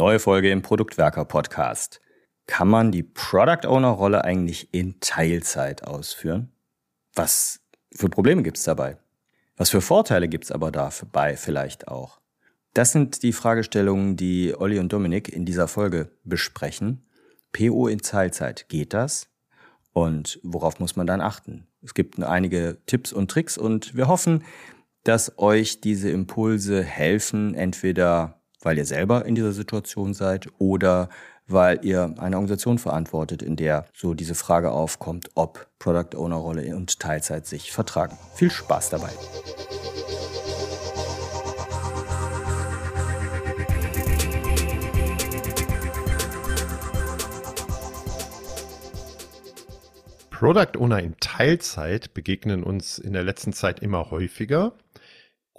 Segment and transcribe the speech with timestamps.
[0.00, 2.00] Neue Folge im Produktwerker Podcast.
[2.46, 6.50] Kann man die Product Owner Rolle eigentlich in Teilzeit ausführen?
[7.14, 7.60] Was
[7.92, 8.96] für Probleme gibt's dabei?
[9.58, 12.18] Was für Vorteile gibt's aber dabei vielleicht auch?
[12.72, 17.06] Das sind die Fragestellungen, die Olli und Dominik in dieser Folge besprechen.
[17.52, 19.28] PO in Teilzeit, geht das?
[19.92, 21.66] Und worauf muss man dann achten?
[21.82, 24.44] Es gibt einige Tipps und Tricks und wir hoffen,
[25.04, 31.08] dass euch diese Impulse helfen, entweder weil ihr selber in dieser Situation seid oder
[31.46, 36.76] weil ihr eine Organisation verantwortet, in der so diese Frage aufkommt, ob Product Owner Rolle
[36.76, 38.16] und Teilzeit sich vertragen.
[38.34, 39.10] Viel Spaß dabei.
[50.30, 54.72] Product Owner in Teilzeit begegnen uns in der letzten Zeit immer häufiger.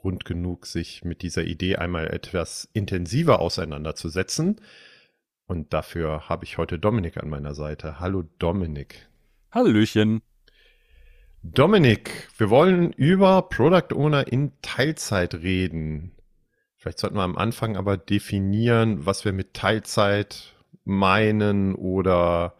[0.02, 4.60] Grund genug, sich mit dieser Idee einmal etwas intensiver auseinanderzusetzen.
[5.46, 8.00] Und dafür habe ich heute Dominik an meiner Seite.
[8.00, 9.08] Hallo Dominik.
[9.52, 10.24] Hallöchen.
[11.44, 16.14] Dominik, wir wollen über Product Owner in Teilzeit reden.
[16.78, 22.56] Vielleicht sollten wir am Anfang aber definieren, was wir mit Teilzeit meinen oder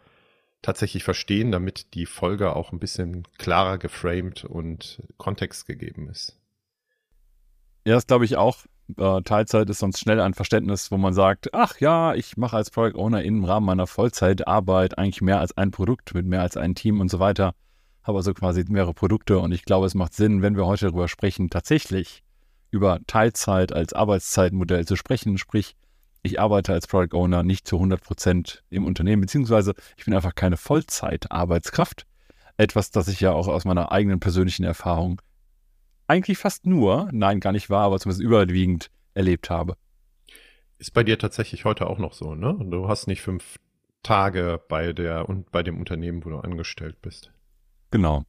[0.62, 6.38] tatsächlich verstehen, damit die Folge auch ein bisschen klarer geframed und Kontext gegeben ist.
[7.84, 8.58] Ja, das glaube ich auch.
[8.96, 12.70] Äh, Teilzeit ist sonst schnell ein Verständnis, wo man sagt, ach ja, ich mache als
[12.70, 16.74] Product Owner im Rahmen meiner Vollzeitarbeit eigentlich mehr als ein Produkt mit mehr als ein
[16.74, 17.54] Team und so weiter.
[18.02, 21.08] Habe also quasi mehrere Produkte und ich glaube, es macht Sinn, wenn wir heute darüber
[21.08, 22.22] sprechen, tatsächlich
[22.70, 25.38] über Teilzeit als Arbeitszeitmodell zu sprechen.
[25.38, 25.76] Sprich,
[26.22, 30.34] ich arbeite als Product Owner nicht zu 100 Prozent im Unternehmen, beziehungsweise ich bin einfach
[30.34, 32.06] keine Vollzeitarbeitskraft.
[32.56, 35.20] Etwas, das ich ja auch aus meiner eigenen persönlichen Erfahrung
[36.12, 39.76] eigentlich fast nur, nein, gar nicht wahr, aber zumindest überwiegend erlebt habe.
[40.78, 42.54] Ist bei dir tatsächlich heute auch noch so, ne?
[42.60, 43.56] Du hast nicht fünf
[44.02, 47.32] Tage bei der und bei dem Unternehmen, wo du angestellt bist.
[47.90, 48.24] Genau.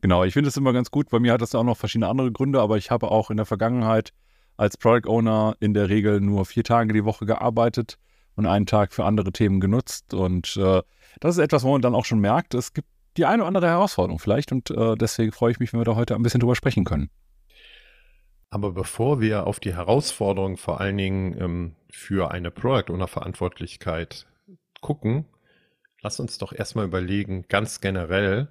[0.00, 1.10] Genau, ich finde es immer ganz gut.
[1.10, 3.46] Bei mir hat das auch noch verschiedene andere Gründe, aber ich habe auch in der
[3.46, 4.12] Vergangenheit
[4.56, 7.98] als Product Owner in der Regel nur vier Tage die Woche gearbeitet
[8.34, 10.14] und einen Tag für andere Themen genutzt.
[10.14, 10.82] Und äh,
[11.20, 13.68] das ist etwas, wo man dann auch schon merkt, es gibt die eine oder andere
[13.68, 14.52] Herausforderung vielleicht.
[14.52, 17.10] Und äh, deswegen freue ich mich, wenn wir da heute ein bisschen drüber sprechen können.
[18.50, 24.26] Aber bevor wir auf die Herausforderung vor allen Dingen ähm, für eine Product Owner Verantwortlichkeit
[24.80, 25.26] gucken,
[26.00, 28.48] lass uns doch erstmal überlegen, ganz generell,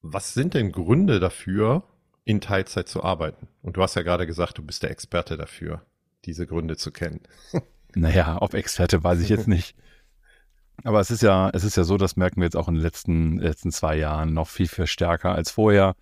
[0.00, 1.84] was sind denn Gründe dafür,
[2.24, 3.48] in Teilzeit zu arbeiten?
[3.62, 5.82] Und du hast ja gerade gesagt, du bist der Experte dafür,
[6.24, 7.20] diese Gründe zu kennen.
[7.94, 9.76] naja, ob Experte weiß ich jetzt nicht.
[10.82, 12.82] Aber es ist ja, es ist ja so, das merken wir jetzt auch in den
[12.82, 15.94] letzten, letzten zwei Jahren noch viel, viel stärker als vorher,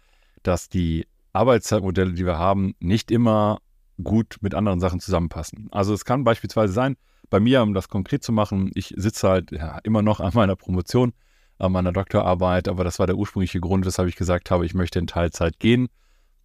[0.42, 3.58] dass die Arbeitszeitmodelle, die wir haben, nicht immer
[4.02, 5.68] gut mit anderen Sachen zusammenpassen.
[5.70, 6.96] Also es kann beispielsweise sein,
[7.30, 10.56] bei mir, um das konkret zu machen, ich sitze halt ja, immer noch an meiner
[10.56, 11.12] Promotion,
[11.58, 14.98] an meiner Doktorarbeit, aber das war der ursprüngliche Grund, weshalb ich gesagt habe, ich möchte
[14.98, 15.88] in Teilzeit gehen,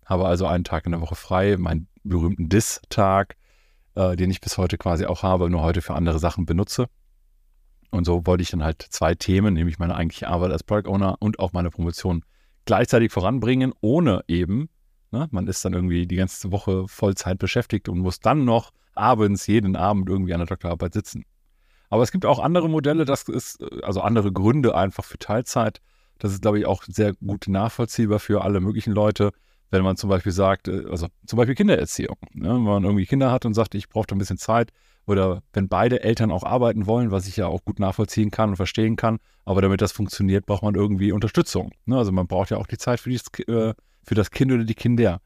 [0.05, 3.35] habe also einen Tag in der Woche frei, meinen berühmten Dis-Tag,
[3.95, 6.87] äh, den ich bis heute quasi auch habe, nur heute für andere Sachen benutze.
[7.89, 11.17] Und so wollte ich dann halt zwei Themen, nämlich meine eigentliche Arbeit als Product Owner
[11.19, 12.23] und auch meine Promotion
[12.65, 14.69] gleichzeitig voranbringen, ohne eben
[15.11, 15.27] Ne?
[15.31, 19.75] Man ist dann irgendwie die ganze Woche Vollzeit beschäftigt und muss dann noch abends, jeden
[19.75, 21.23] Abend irgendwie an der Doktorarbeit sitzen.
[21.89, 25.79] Aber es gibt auch andere Modelle, das ist, also andere Gründe einfach für Teilzeit.
[26.19, 29.31] Das ist, glaube ich, auch sehr gut nachvollziehbar für alle möglichen Leute.
[29.69, 32.49] Wenn man zum Beispiel sagt, äh, also zum Beispiel Kindererziehung, ne?
[32.49, 34.71] wenn man irgendwie Kinder hat und sagt, ich brauche da ein bisschen Zeit,
[35.07, 38.55] oder wenn beide Eltern auch arbeiten wollen, was ich ja auch gut nachvollziehen kann und
[38.57, 41.71] verstehen kann, aber damit das funktioniert, braucht man irgendwie Unterstützung.
[41.85, 41.97] Ne?
[41.97, 43.73] Also man braucht ja auch die Zeit für, die, äh,
[44.07, 45.21] für das Kind oder die Kinder.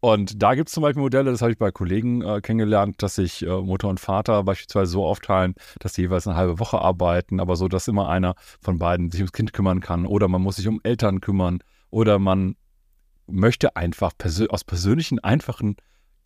[0.00, 3.14] Und da gibt es zum Beispiel Modelle, das habe ich bei Kollegen äh, kennengelernt, dass
[3.14, 7.40] sich äh, Mutter und Vater beispielsweise so aufteilen, dass sie jeweils eine halbe Woche arbeiten,
[7.40, 10.56] aber so, dass immer einer von beiden sich ums Kind kümmern kann oder man muss
[10.56, 11.60] sich um Eltern kümmern
[11.90, 12.56] oder man
[13.26, 15.76] möchte einfach persö aus persönlichen, einfachen,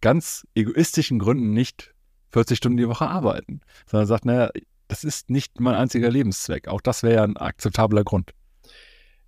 [0.00, 1.94] ganz egoistischen Gründen nicht
[2.32, 4.50] 40 Stunden die Woche arbeiten, sondern sagt, naja,
[4.88, 6.68] das ist nicht mein einziger Lebenszweck.
[6.68, 8.33] Auch das wäre ja ein akzeptabler Grund.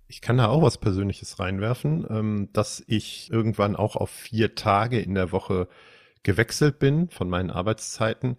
[0.07, 4.99] Ich kann da auch was Persönliches reinwerfen, ähm, dass ich irgendwann auch auf vier Tage
[4.99, 5.67] in der Woche
[6.23, 8.37] gewechselt bin von meinen Arbeitszeiten.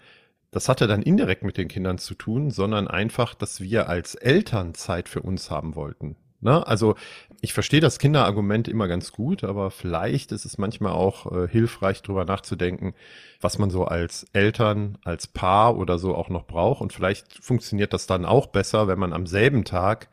[0.50, 4.74] Das hatte dann indirekt mit den Kindern zu tun, sondern einfach, dass wir als Eltern
[4.74, 6.16] Zeit für uns haben wollten.
[6.44, 6.64] Ne?
[6.66, 6.94] Also
[7.40, 12.02] ich verstehe das Kinderargument immer ganz gut, aber vielleicht ist es manchmal auch äh, hilfreich,
[12.02, 12.94] drüber nachzudenken,
[13.40, 16.82] was man so als Eltern, als Paar oder so auch noch braucht.
[16.82, 20.10] Und vielleicht funktioniert das dann auch besser, wenn man am selben Tag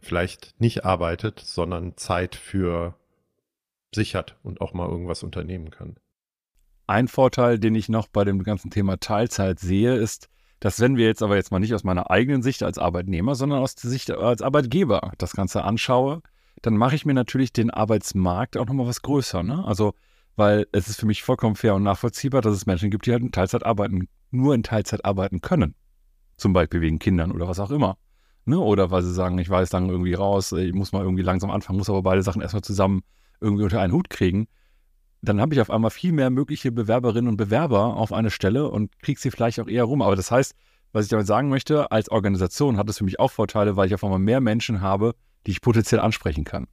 [0.00, 2.94] vielleicht nicht arbeitet, sondern Zeit für
[3.94, 5.96] sich hat und auch mal irgendwas unternehmen kann.
[6.86, 10.28] Ein Vorteil, den ich noch bei dem ganzen Thema Teilzeit sehe, ist,
[10.60, 13.60] dass wenn wir jetzt aber jetzt mal nicht aus meiner eigenen Sicht als Arbeitnehmer, sondern
[13.60, 16.22] aus der Sicht als Arbeitgeber das Ganze anschaue,
[16.62, 19.42] dann mache ich mir natürlich den Arbeitsmarkt auch nochmal was größer.
[19.42, 19.64] Ne?
[19.64, 19.94] Also,
[20.36, 23.22] weil es ist für mich vollkommen fair und nachvollziehbar, dass es Menschen gibt, die halt
[23.22, 25.74] in Teilzeit arbeiten, nur in Teilzeit arbeiten können.
[26.36, 27.98] Zum Beispiel wegen Kindern oder was auch immer.
[28.46, 28.58] Ne?
[28.58, 31.78] Oder weil sie sagen, ich weiß dann irgendwie raus, ich muss mal irgendwie langsam anfangen,
[31.78, 33.02] muss aber beide Sachen erstmal zusammen
[33.40, 34.48] irgendwie unter einen Hut kriegen.
[35.20, 38.98] Dann habe ich auf einmal viel mehr mögliche Bewerberinnen und Bewerber auf eine Stelle und
[39.00, 40.00] kriege sie vielleicht auch eher rum.
[40.00, 40.54] Aber das heißt,
[40.92, 43.94] was ich damit sagen möchte, als Organisation hat es für mich auch Vorteile, weil ich
[43.94, 45.14] auf einmal mehr Menschen habe,
[45.46, 46.68] die ich potenziell ansprechen kann.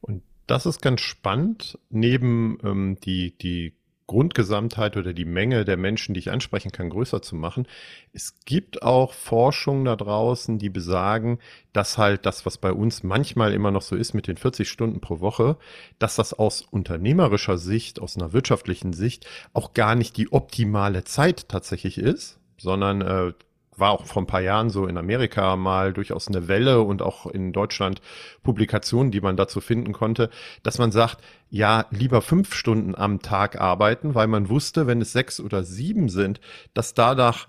[0.00, 3.77] Und das ist ganz spannend, neben ähm, die, die
[4.08, 7.68] Grundgesamtheit oder die Menge der Menschen, die ich ansprechen kann, größer zu machen.
[8.12, 11.38] Es gibt auch Forschungen da draußen, die besagen,
[11.72, 15.00] dass halt das, was bei uns manchmal immer noch so ist mit den 40 Stunden
[15.00, 15.56] pro Woche,
[16.00, 21.48] dass das aus unternehmerischer Sicht, aus einer wirtschaftlichen Sicht auch gar nicht die optimale Zeit
[21.48, 23.32] tatsächlich ist, sondern äh,
[23.78, 27.26] war auch vor ein paar Jahren so in Amerika mal durchaus eine Welle und auch
[27.26, 28.00] in Deutschland
[28.42, 30.30] Publikationen, die man dazu finden konnte,
[30.62, 31.18] dass man sagt,
[31.50, 36.08] ja, lieber fünf Stunden am Tag arbeiten, weil man wusste, wenn es sechs oder sieben
[36.08, 36.40] sind,
[36.74, 37.46] dass dadurch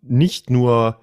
[0.00, 1.00] nicht nur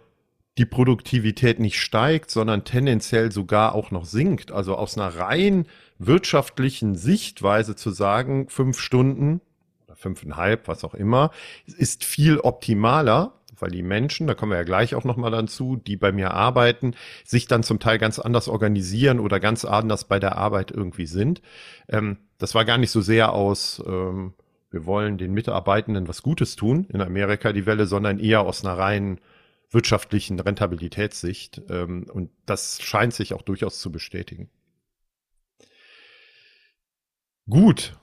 [0.58, 4.52] die Produktivität nicht steigt, sondern tendenziell sogar auch noch sinkt.
[4.52, 5.66] Also aus einer rein
[6.00, 9.40] wirtschaftlichen Sichtweise zu sagen, fünf Stunden
[9.86, 11.32] oder fünfeinhalb, was auch immer,
[11.66, 15.98] ist viel optimaler, weil die Menschen, da kommen wir ja gleich auch nochmal dazu, die
[15.98, 20.38] bei mir arbeiten, sich dann zum Teil ganz anders organisieren oder ganz anders bei der
[20.38, 21.42] Arbeit irgendwie sind.
[21.88, 24.34] Ähm, das war gar nicht so sehr aus, ähm,
[24.72, 28.78] wir wollen den Mitarbeitenden was Gutes tun in Amerika, die Welle, sondern eher aus einer
[28.78, 29.20] reinen
[29.72, 31.62] wirtschaftlichen Rentabilitätssicht.
[31.70, 34.50] Ähm, und das scheint sich auch durchaus zu bestätigen.
[37.50, 37.98] Gut,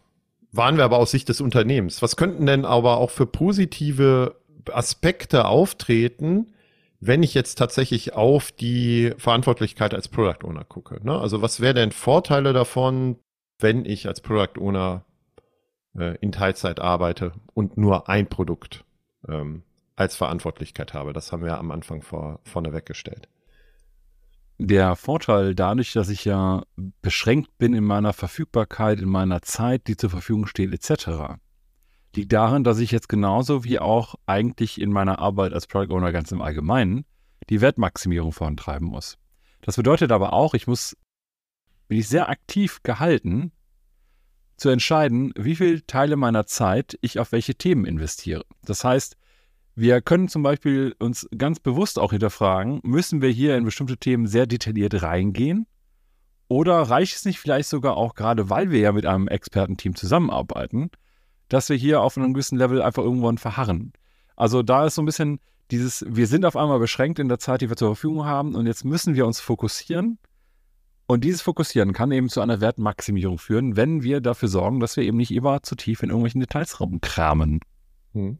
[0.50, 2.02] waren wir aber aus Sicht des Unternehmens.
[2.02, 4.40] Was könnten denn aber auch für positive
[4.72, 6.52] Aspekte auftreten,
[7.00, 11.04] wenn ich jetzt tatsächlich auf die Verantwortlichkeit als Product Owner gucke.
[11.04, 11.18] Ne?
[11.18, 13.18] Also was wäre denn Vorteile davon,
[13.58, 15.04] wenn ich als Product Owner
[15.98, 18.84] äh, in Teilzeit arbeite und nur ein Produkt
[19.28, 19.62] ähm,
[19.94, 21.12] als Verantwortlichkeit habe?
[21.12, 23.28] Das haben wir am Anfang vor, vorne weggestellt.
[24.58, 26.62] Der Vorteil dadurch, dass ich ja
[27.02, 31.36] beschränkt bin in meiner Verfügbarkeit, in meiner Zeit, die zur Verfügung steht, etc.,
[32.16, 36.12] liegt darin, dass ich jetzt genauso wie auch eigentlich in meiner Arbeit als Product Owner
[36.12, 37.04] ganz im Allgemeinen
[37.48, 39.18] die Wertmaximierung vorantreiben muss.
[39.60, 40.96] Das bedeutet aber auch, ich muss,
[41.88, 43.52] bin ich sehr aktiv gehalten,
[44.56, 48.44] zu entscheiden, wie viele Teile meiner Zeit ich auf welche Themen investiere.
[48.64, 49.16] Das heißt,
[49.74, 54.26] wir können zum Beispiel uns ganz bewusst auch hinterfragen, müssen wir hier in bestimmte Themen
[54.26, 55.66] sehr detailliert reingehen?
[56.48, 60.90] Oder reicht es nicht vielleicht sogar auch gerade, weil wir ja mit einem Expertenteam zusammenarbeiten,
[61.48, 63.92] dass wir hier auf einem gewissen Level einfach irgendwann verharren.
[64.36, 65.40] Also da ist so ein bisschen
[65.70, 68.66] dieses, wir sind auf einmal beschränkt in der Zeit, die wir zur Verfügung haben und
[68.66, 70.18] jetzt müssen wir uns fokussieren.
[71.08, 75.04] Und dieses Fokussieren kann eben zu einer Wertmaximierung führen, wenn wir dafür sorgen, dass wir
[75.04, 77.60] eben nicht immer zu tief in irgendwelchen Details rumkramen.
[78.12, 78.38] Hm.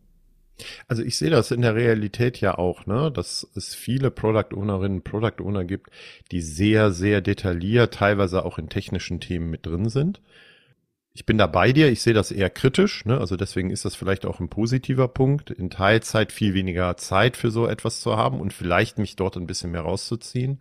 [0.89, 5.03] Also ich sehe das in der Realität ja auch, ne, dass es viele Product Ownerinnen,
[5.03, 5.91] Product Owner gibt,
[6.33, 10.21] die sehr, sehr detailliert, teilweise auch in technischen Themen mit drin sind
[11.17, 13.19] ich bin da bei dir, ich sehe das eher kritisch, ne?
[13.19, 17.51] also deswegen ist das vielleicht auch ein positiver Punkt, in Teilzeit viel weniger Zeit für
[17.51, 20.61] so etwas zu haben und vielleicht mich dort ein bisschen mehr rauszuziehen.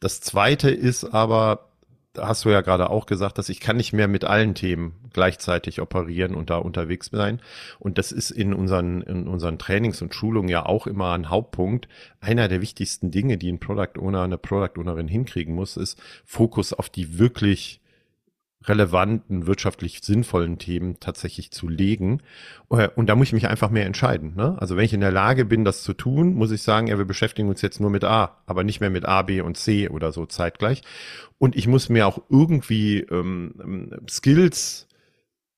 [0.00, 1.68] Das zweite ist aber,
[2.14, 4.94] da hast du ja gerade auch gesagt, dass ich kann nicht mehr mit allen Themen
[5.12, 7.42] gleichzeitig operieren und da unterwegs sein.
[7.78, 11.86] Und das ist in unseren, in unseren Trainings und Schulungen ja auch immer ein Hauptpunkt.
[12.18, 16.72] Einer der wichtigsten Dinge, die ein Product Owner, eine Product Ownerin hinkriegen muss, ist Fokus
[16.72, 17.79] auf die wirklich
[18.64, 22.20] relevanten, wirtschaftlich sinnvollen Themen tatsächlich zu legen.
[22.70, 24.34] Äh, und da muss ich mich einfach mehr entscheiden.
[24.36, 24.56] Ne?
[24.60, 27.06] Also wenn ich in der Lage bin, das zu tun, muss ich sagen, ja, wir
[27.06, 30.12] beschäftigen uns jetzt nur mit A, aber nicht mehr mit A, B und C oder
[30.12, 30.82] so zeitgleich.
[31.38, 34.86] Und ich muss mir auch irgendwie ähm, ähm Skills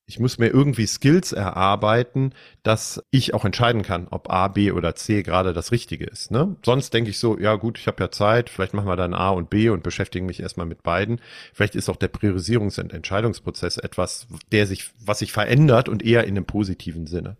[0.06, 4.94] ich muss mir irgendwie Skills erarbeiten, dass ich auch entscheiden kann, ob A, B oder
[4.94, 6.30] C gerade das Richtige ist.
[6.30, 6.56] Ne?
[6.64, 9.30] Sonst denke ich so, ja gut, ich habe ja Zeit, vielleicht machen wir dann A
[9.30, 11.20] und B und beschäftigen mich erstmal mit beiden.
[11.54, 16.24] Vielleicht ist auch der Priorisierungs- und Entscheidungsprozess etwas, der sich, was sich verändert und eher
[16.24, 17.36] in einem positiven Sinne.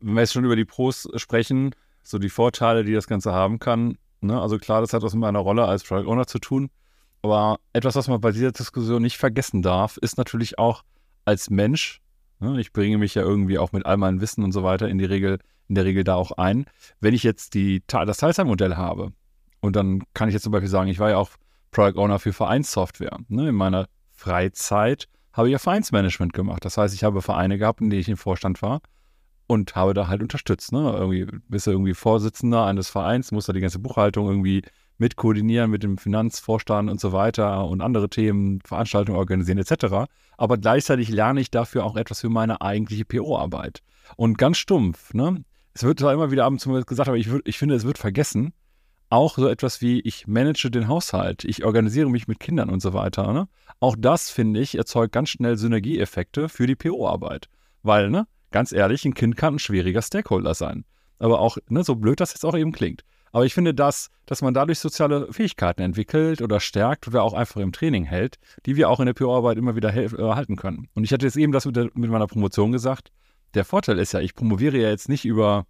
[0.00, 3.58] Wenn wir jetzt schon über die Pros sprechen, so die Vorteile, die das Ganze haben
[3.58, 4.40] kann, ne?
[4.40, 6.70] also klar, das hat was mit meiner Rolle als Product Owner zu tun,
[7.22, 10.84] aber etwas, was man bei dieser Diskussion nicht vergessen darf, ist natürlich auch,
[11.26, 12.00] als Mensch,
[12.40, 14.96] ne, ich bringe mich ja irgendwie auch mit all meinem Wissen und so weiter in
[14.96, 16.64] die Regel, in der Regel da auch ein.
[17.00, 19.12] Wenn ich jetzt die, das Teilzeitmodell habe
[19.60, 21.30] und dann kann ich jetzt zum Beispiel sagen, ich war ja auch
[21.70, 23.18] Product Owner für Vereinssoftware.
[23.28, 26.64] Ne, in meiner Freizeit habe ich ja Vereinsmanagement gemacht.
[26.64, 28.80] Das heißt, ich habe Vereine gehabt, in denen ich im Vorstand war.
[29.46, 30.72] und habe da halt unterstützt.
[30.72, 30.92] Ne?
[30.96, 34.62] Irgendwie bist du irgendwie Vorsitzender eines Vereins, musst da die ganze Buchhaltung irgendwie
[34.98, 40.08] mit koordinieren mit dem Finanzvorstand und so weiter und andere Themen, Veranstaltungen organisieren etc.
[40.36, 43.82] Aber gleichzeitig lerne ich dafür auch etwas für meine eigentliche PO-Arbeit.
[44.16, 45.44] Und ganz stumpf, ne?
[45.74, 48.54] Es wird zwar immer wieder abends gesagt, aber ich, ich finde, es wird vergessen.
[49.10, 52.94] Auch so etwas wie, ich manage den Haushalt, ich organisiere mich mit Kindern und so
[52.94, 53.30] weiter.
[53.32, 53.46] Ne?
[53.78, 57.48] Auch das, finde ich, erzeugt ganz schnell Synergieeffekte für die PO-Arbeit.
[57.82, 60.86] Weil, ne, ganz ehrlich, ein Kind kann ein schwieriger Stakeholder sein.
[61.18, 63.04] Aber auch, ne, so blöd das jetzt auch eben klingt.
[63.36, 67.60] Aber ich finde, dass, dass man dadurch soziale Fähigkeiten entwickelt oder stärkt oder auch einfach
[67.60, 70.88] im Training hält, die wir auch in der PO-Arbeit immer wieder äh, halten können.
[70.94, 73.12] Und ich hatte jetzt eben das mit, der, mit meiner Promotion gesagt.
[73.52, 75.66] Der Vorteil ist ja, ich promoviere ja jetzt nicht über,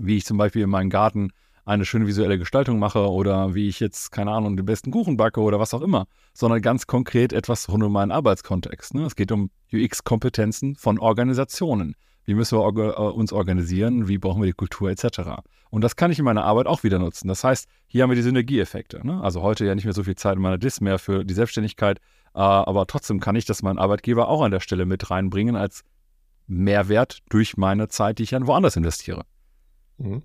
[0.00, 1.32] wie ich zum Beispiel in meinem Garten
[1.66, 5.42] eine schöne visuelle Gestaltung mache oder wie ich jetzt, keine Ahnung, den besten Kuchen backe
[5.42, 8.94] oder was auch immer, sondern ganz konkret etwas rund um meinen Arbeitskontext.
[8.94, 9.04] Ne?
[9.04, 11.94] Es geht um UX-Kompetenzen von Organisationen.
[12.24, 14.08] Wie müssen wir äh, uns organisieren?
[14.08, 15.42] Wie brauchen wir die Kultur etc.
[15.70, 17.28] Und das kann ich in meiner Arbeit auch wieder nutzen.
[17.28, 19.06] Das heißt, hier haben wir die Synergieeffekte.
[19.06, 19.20] Ne?
[19.20, 21.98] Also heute ja nicht mehr so viel Zeit in meiner DIS mehr für die Selbstständigkeit,
[22.34, 25.84] äh, aber trotzdem kann ich das meinen Arbeitgeber auch an der Stelle mit reinbringen als
[26.46, 29.24] Mehrwert durch meine Zeit, die ich dann woanders investiere.
[29.98, 30.22] Mhm.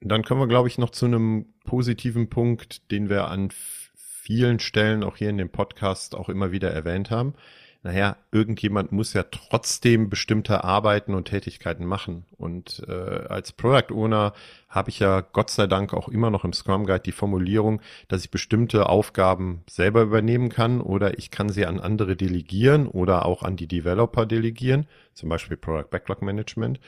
[0.00, 3.50] Dann kommen wir, glaube ich, noch zu einem positiven Punkt, den wir an
[3.94, 7.34] vielen Stellen auch hier in dem Podcast auch immer wieder erwähnt haben.
[7.82, 12.26] Naja, irgendjemand muss ja trotzdem bestimmte Arbeiten und Tätigkeiten machen.
[12.36, 14.34] Und äh, als Product Owner
[14.68, 18.22] habe ich ja Gott sei Dank auch immer noch im Scrum Guide die Formulierung, dass
[18.22, 23.42] ich bestimmte Aufgaben selber übernehmen kann oder ich kann sie an andere delegieren oder auch
[23.42, 26.80] an die Developer delegieren, zum Beispiel Product Backlog Management.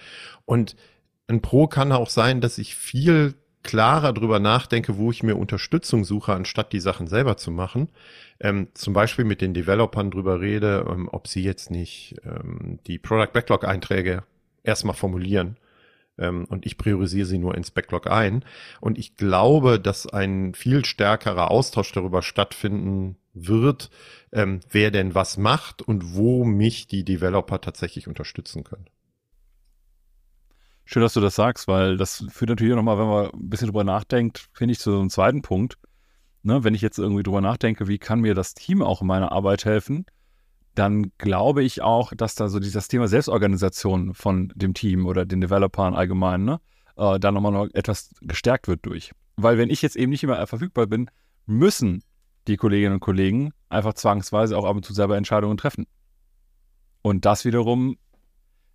[0.45, 0.77] Und
[1.27, 6.05] ein Pro kann auch sein, dass ich viel klarer drüber nachdenke, wo ich mir Unterstützung
[6.05, 7.89] suche, anstatt die Sachen selber zu machen.
[8.41, 12.99] Ähm, zum Beispiel mit den Developern drüber rede, ähm, ob sie jetzt nicht ähm, die
[12.99, 14.25] Product Backlog Einträge
[14.63, 15.57] erstmal formulieren.
[16.19, 18.45] Ähm, und ich priorisiere sie nur ins Backlog ein.
[18.81, 23.91] Und ich glaube, dass ein viel stärkerer Austausch darüber stattfinden wird,
[24.33, 28.87] ähm, wer denn was macht und wo mich die Developer tatsächlich unterstützen können.
[30.85, 33.85] Schön, dass du das sagst, weil das führt natürlich nochmal, wenn man ein bisschen drüber
[33.85, 35.79] nachdenkt, finde ich zu so einem zweiten Punkt.
[36.45, 39.31] Ne, wenn ich jetzt irgendwie drüber nachdenke, wie kann mir das Team auch in meiner
[39.31, 40.07] Arbeit helfen,
[40.75, 45.41] dann glaube ich auch, dass da so dieses Thema Selbstorganisation von dem Team oder den
[45.41, 46.61] Developern allgemein, ne,
[46.97, 49.13] äh, da nochmal noch etwas gestärkt wird durch.
[49.37, 51.11] Weil wenn ich jetzt eben nicht immer verfügbar bin,
[51.47, 52.03] müssen
[52.49, 55.87] die Kolleginnen und Kollegen einfach zwangsweise auch ab und zu selber Entscheidungen treffen.
[57.03, 57.97] Und das wiederum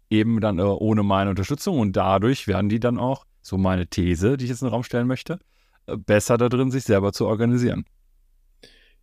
[0.10, 4.38] eben dann äh, ohne meine Unterstützung und dadurch werden die dann auch, so meine These,
[4.38, 5.40] die ich jetzt in den Raum stellen möchte,
[5.86, 7.86] äh, besser da drin, sich selber zu organisieren.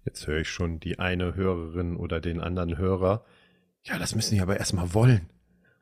[0.05, 3.25] Jetzt höre ich schon die eine Hörerin oder den anderen Hörer.
[3.85, 5.31] Ja, das müssen die aber erstmal wollen.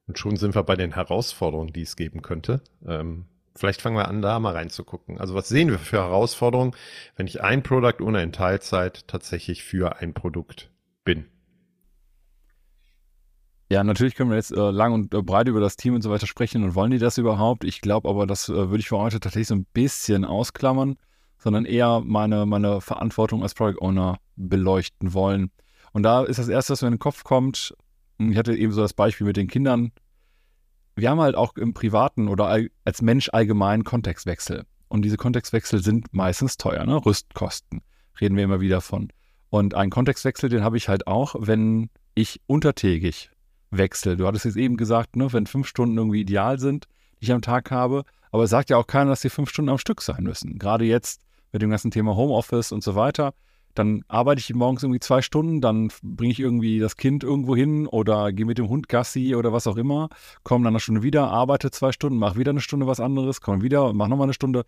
[0.07, 2.61] Und schon sind wir bei den Herausforderungen, die es geben könnte.
[2.87, 3.26] Ähm,
[3.57, 5.19] vielleicht fangen wir an, da mal reinzugucken.
[5.19, 6.75] Also was sehen wir für Herausforderungen,
[7.17, 10.71] wenn ich ein Product ohne in Teilzeit tatsächlich für ein Produkt
[11.05, 11.26] bin?
[13.73, 16.11] Ja, natürlich können wir jetzt äh, lang und äh, breit über das Team und so
[16.11, 17.64] weiter sprechen und wollen die das überhaupt?
[17.64, 20.97] Ich glaube aber, das äh, würde ich für heute tatsächlich so ein bisschen ausklammern,
[21.38, 25.52] sondern eher meine, meine Verantwortung als Product Owner beleuchten wollen.
[25.95, 27.75] Und da ist das Erste, was mir in den Kopf kommt,
[28.19, 29.93] hm, ich hatte eben so das Beispiel mit den Kindern.
[30.95, 34.67] Wir haben halt auch im privaten oder als Mensch allgemein Kontextwechsel.
[34.88, 36.97] Und diese Kontextwechsel sind meistens teuer, ne?
[37.07, 37.81] Rüstkosten.
[38.21, 39.09] Reden wir immer wieder von.
[39.49, 43.31] Und einen Kontextwechsel, den habe ich halt auch, wenn ich untertägig
[43.73, 44.17] wechsle.
[44.17, 46.87] Du hattest jetzt eben gesagt, ne, wenn fünf Stunden irgendwie ideal sind,
[47.21, 49.71] die ich am Tag habe, aber es sagt ja auch keiner, dass die fünf Stunden
[49.71, 50.59] am Stück sein müssen.
[50.59, 53.35] Gerade jetzt mit dem ganzen Thema Homeoffice und so weiter.
[53.75, 57.87] Dann arbeite ich morgens irgendwie zwei Stunden, dann bringe ich irgendwie das Kind irgendwo hin
[57.87, 60.11] oder gehe mit dem Hund Gassi oder was auch immer,
[60.43, 63.62] komme dann eine Stunde wieder, arbeite zwei Stunden, mache wieder eine Stunde was anderes, komme
[63.62, 64.64] wieder und mache nochmal eine Stunde.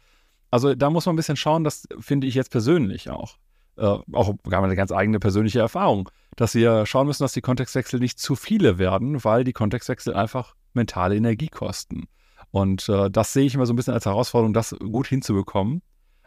[0.50, 3.36] Also da muss man ein bisschen schauen, das finde ich jetzt persönlich auch.
[3.76, 8.00] Äh, auch gar eine ganz eigene persönliche Erfahrung dass wir schauen müssen, dass die Kontextwechsel
[8.00, 12.08] nicht zu viele werden, weil die Kontextwechsel einfach mentale Energie kosten.
[12.50, 15.82] Und äh, das sehe ich immer so ein bisschen als Herausforderung, das gut hinzubekommen,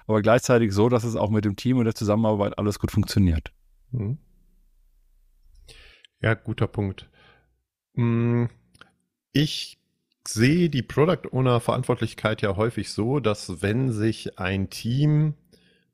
[0.07, 3.51] aber gleichzeitig so, dass es auch mit dem Team und der Zusammenarbeit alles gut funktioniert.
[3.91, 4.17] Mhm.
[6.21, 7.09] Ja, guter Punkt.
[7.93, 8.45] Mm,
[9.33, 9.77] ich
[10.27, 15.35] sehe die Product Owner Verantwortlichkeit ja häufig so, dass wenn sich ein Team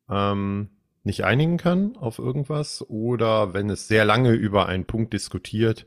[0.09, 0.69] ähm,
[1.03, 5.85] nicht einigen kann auf irgendwas oder wenn es sehr lange über einen Punkt diskutiert,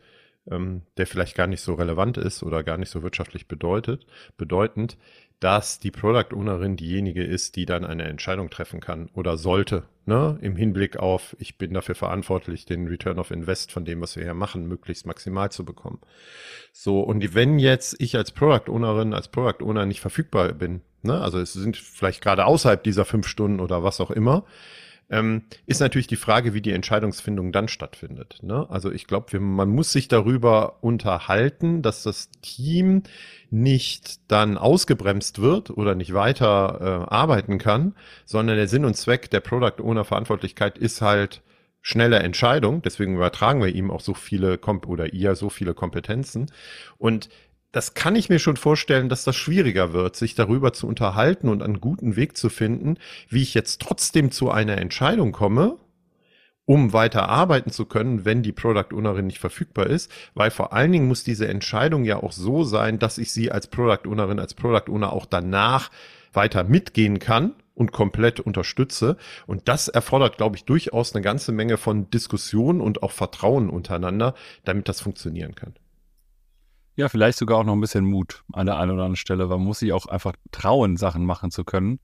[0.51, 4.07] ähm, der vielleicht gar nicht so relevant ist oder gar nicht so wirtschaftlich bedeutet,
[4.37, 4.97] bedeutend,
[5.41, 10.39] dass die Product Ownerin diejenige ist, die dann eine Entscheidung treffen kann oder sollte, ne,
[10.41, 14.23] im Hinblick auf, ich bin dafür verantwortlich, den Return of Invest von dem, was wir
[14.23, 16.01] hier machen, möglichst maximal zu bekommen.
[16.73, 21.21] So, und wenn jetzt ich als Product Ownerin, als Product Owner nicht verfügbar bin, ne,
[21.21, 24.45] also es sind vielleicht gerade außerhalb dieser fünf Stunden oder was auch immer,
[25.09, 28.41] ähm, ist natürlich die Frage, wie die Entscheidungsfindung dann stattfindet.
[28.43, 28.67] Ne?
[28.69, 33.05] Also ich glaube, man muss sich darüber unterhalten, dass das Team
[33.51, 37.95] nicht dann ausgebremst wird oder nicht weiter äh, arbeiten kann,
[38.25, 41.43] sondern der Sinn und Zweck der Product Owner Verantwortlichkeit ist halt
[41.83, 42.83] schnelle Entscheidung.
[42.83, 46.51] Deswegen übertragen wir ihm auch so viele Komp oder ihr so viele Kompetenzen.
[46.99, 47.29] Und
[47.77, 51.63] das kann ich mir schon vorstellen, dass das schwieriger wird, sich darüber zu unterhalten und
[51.63, 52.97] einen guten Weg zu finden,
[53.29, 55.77] wie ich jetzt trotzdem zu einer Entscheidung komme,
[56.65, 60.91] um weiter arbeiten zu können, wenn die Product Ownerin nicht verfügbar ist, weil vor allen
[60.91, 64.55] Dingen muss diese Entscheidung ja auch so sein, dass ich sie als Product Ownerin, als
[64.55, 65.91] Product Owner auch danach
[66.33, 69.19] weiter mitgehen kann und komplett unterstütze.
[69.47, 74.33] Und das erfordert, glaube ich, durchaus eine ganze Menge von Diskussion und auch Vertrauen untereinander,
[74.65, 75.75] damit das funktionieren kann.
[76.97, 79.59] Ja, vielleicht sogar auch noch ein bisschen Mut an der einen oder anderen Stelle, weil
[79.59, 82.01] man muss sich auch einfach trauen, Sachen machen zu können.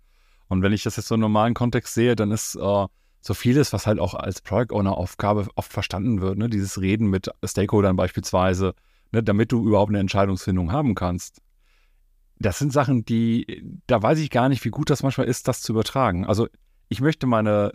[0.49, 2.87] Und wenn ich das jetzt so im normalen Kontext sehe, dann ist äh,
[3.23, 6.51] so vieles, was halt auch als Product Owner Aufgabe oft verstanden wird, ne?
[6.51, 8.75] dieses Reden mit Stakeholdern beispielsweise,
[9.13, 9.23] ne?
[9.23, 11.41] damit du überhaupt eine Entscheidungsfindung haben kannst.
[12.39, 15.63] Das sind Sachen, die, da weiß ich gar nicht, wie gut das manchmal ist, das
[15.63, 16.27] zu übertragen.
[16.27, 16.49] Also
[16.89, 17.73] ich möchte meine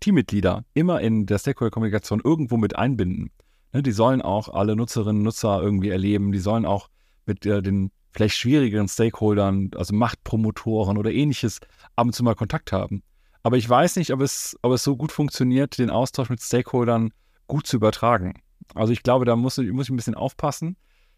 [0.00, 3.30] Teammitglieder immer in der Stakeholder-Kommunikation irgendwo mit einbinden.
[3.72, 6.32] Ne, die sollen auch alle Nutzerinnen und Nutzer irgendwie erleben.
[6.32, 6.88] Die sollen auch
[7.26, 11.60] mit äh, den vielleicht schwierigeren Stakeholdern, also Machtpromotoren oder ähnliches,
[11.96, 13.02] ab und zu mal Kontakt haben.
[13.42, 17.12] Aber ich weiß nicht, ob es, ob es so gut funktioniert, den Austausch mit Stakeholdern
[17.46, 18.34] gut zu übertragen.
[18.74, 20.76] Also ich glaube, da muss, muss ich ein bisschen aufpassen.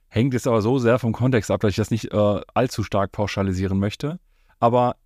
[0.08, 3.12] Hängt jetzt aber so sehr vom Kontext ab, dass ich das nicht äh, allzu stark
[3.12, 4.18] pauschalisieren möchte.
[4.58, 4.96] Aber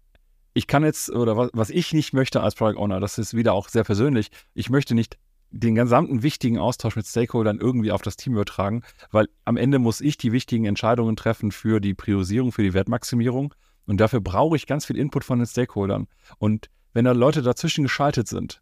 [0.55, 3.53] ich kann jetzt, oder was, was ich nicht möchte als Product Owner, das ist wieder
[3.53, 5.19] auch sehr persönlich, ich möchte nicht
[5.51, 10.01] den gesamten wichtigen Austausch mit Stakeholdern irgendwie auf das Team übertragen, weil am Ende muss
[10.01, 13.55] ich die wichtigen Entscheidungen treffen für die Priorisierung, für die Wertmaximierung
[13.87, 16.09] und dafür brauche ich ganz viel Input von den Stakeholdern.
[16.39, 18.61] Und wenn da Leute dazwischen geschaltet sind,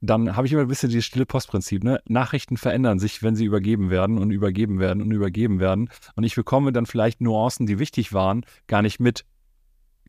[0.00, 1.82] dann habe ich immer ein bisschen dieses stille Postprinzip.
[1.82, 2.00] Ne?
[2.06, 5.88] Nachrichten verändern sich, wenn sie übergeben werden und übergeben werden und übergeben werden.
[6.14, 9.24] Und ich bekomme dann vielleicht Nuancen, die wichtig waren, gar nicht mit.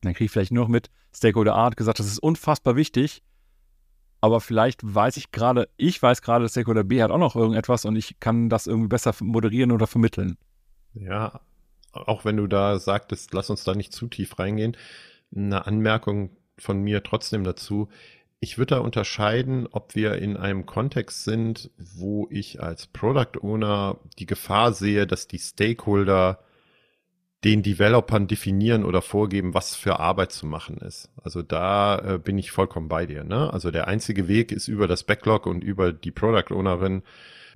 [0.01, 3.23] Dann kriege ich vielleicht nur noch mit Stakeholder Art gesagt, das ist unfassbar wichtig
[4.21, 7.85] aber vielleicht weiß ich gerade, ich weiß gerade, dass Stakeholder B hat auch noch irgendetwas
[7.85, 10.37] und ich kann das irgendwie besser moderieren oder vermitteln.
[10.93, 11.41] Ja,
[11.91, 14.75] auch wenn du da sagtest, lass uns da nicht zu tief reingehen,
[15.35, 17.89] eine Anmerkung von mir trotzdem dazu.
[18.39, 23.97] Ich würde da unterscheiden, ob wir in einem Kontext sind, wo ich als Product Owner
[24.19, 26.39] die Gefahr sehe, dass die Stakeholder
[27.43, 31.11] den Developern definieren oder vorgeben, was für Arbeit zu machen ist.
[31.21, 33.23] Also da äh, bin ich vollkommen bei dir.
[33.23, 33.53] Ne?
[33.53, 37.03] Also der einzige Weg ist über das Backlog und über die Product Ownerin,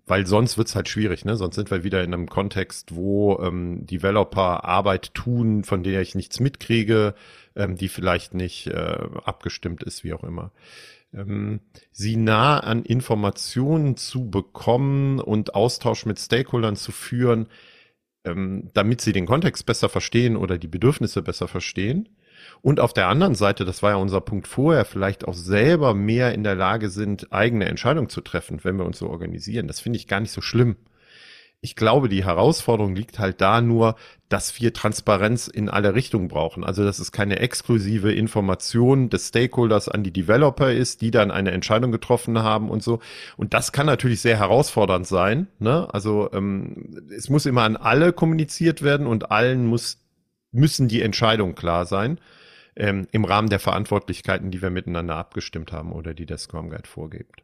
[0.06, 1.26] weil sonst wird's halt schwierig.
[1.26, 1.36] Ne?
[1.36, 6.14] Sonst sind wir wieder in einem Kontext, wo ähm, Developer Arbeit tun, von der ich
[6.14, 7.16] nichts mitkriege,
[7.56, 10.52] ähm, die vielleicht nicht äh, abgestimmt ist, wie auch immer
[11.14, 11.60] ähm,
[11.92, 17.48] sie nah an Informationen zu bekommen und Austausch mit Stakeholdern zu führen,
[18.26, 22.10] ähm, damit sie den Kontext besser verstehen oder die Bedürfnisse besser verstehen.
[22.62, 26.34] Und auf der anderen Seite, das war ja unser Punkt vorher, vielleicht auch selber mehr
[26.34, 29.68] in der Lage sind, eigene Entscheidungen zu treffen, wenn wir uns so organisieren.
[29.68, 30.76] Das finde ich gar nicht so schlimm
[31.64, 33.96] ich glaube, die Herausforderung liegt halt da nur,
[34.30, 36.64] dass wir Transparenz in alle Richtungen brauchen.
[36.64, 41.52] Also, dass es keine exklusive Information des Stakeholders an die Developer ist, die dann eine
[41.52, 43.00] Entscheidung getroffen haben und so.
[43.38, 45.48] Und das kann natürlich sehr herausfordernd sein.
[45.60, 45.88] Ne?
[45.94, 50.00] Also, ähm, es muss immer an alle kommuniziert werden und allen muss,
[50.52, 52.20] müssen die Entscheidungen klar sein.
[52.76, 56.88] Ähm, im Rahmen der Verantwortlichkeiten, die wir miteinander abgestimmt haben oder die der Scrum Guide
[56.88, 57.44] vorgibt.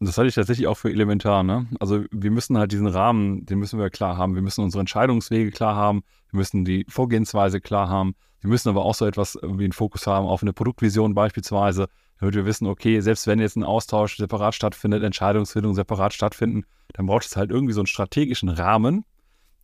[0.00, 1.42] Das halte ich tatsächlich auch für elementar.
[1.42, 1.66] Ne?
[1.80, 4.34] Also wir müssen halt diesen Rahmen, den müssen wir klar haben.
[4.34, 6.02] Wir müssen unsere Entscheidungswege klar haben.
[6.30, 8.14] Wir müssen die Vorgehensweise klar haben.
[8.40, 11.88] Wir müssen aber auch so etwas wie einen Fokus haben auf eine Produktvision beispielsweise,
[12.20, 17.06] damit wir wissen, okay, selbst wenn jetzt ein Austausch separat stattfindet, Entscheidungsfindung separat stattfinden, dann
[17.06, 19.04] braucht es halt irgendwie so einen strategischen Rahmen,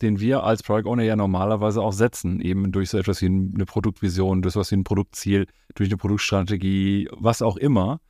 [0.00, 3.66] den wir als Product Owner ja normalerweise auch setzen, eben durch so etwas wie eine
[3.66, 8.00] Produktvision, durch so etwas wie ein Produktziel, durch eine Produktstrategie, was auch immer.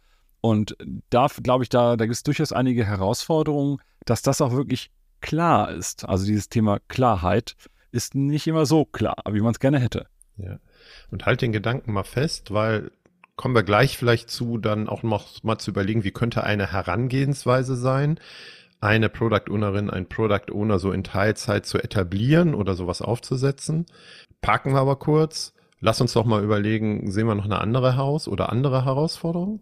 [0.41, 0.77] Und
[1.11, 5.71] da glaube ich, da, da gibt es durchaus einige Herausforderungen, dass das auch wirklich klar
[5.71, 6.09] ist.
[6.09, 7.57] Also dieses Thema Klarheit
[7.93, 10.07] ist nicht immer so klar, wie man es gerne hätte.
[10.37, 10.59] Ja.
[11.11, 12.91] Und halt den Gedanken mal fest, weil
[13.37, 17.77] kommen wir gleich vielleicht zu, dann auch noch mal zu überlegen, wie könnte eine Herangehensweise
[17.77, 18.21] sein.
[18.81, 23.87] eine Product Ownerin, ein Product Owner so in Teilzeit zu etablieren oder sowas aufzusetzen.
[24.41, 25.53] Parken wir aber kurz.
[25.81, 29.61] Lass uns doch mal überlegen, sehen wir noch eine andere Haus oder andere Herausforderungen?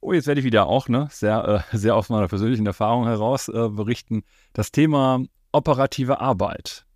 [0.00, 3.48] Oh, jetzt werde ich wieder auch ne, sehr, äh, sehr aus meiner persönlichen Erfahrung heraus
[3.48, 4.22] äh, berichten.
[4.52, 6.86] Das Thema operative Arbeit.